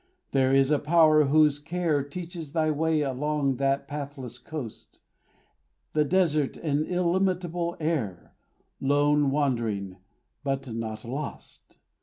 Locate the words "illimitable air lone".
6.87-9.29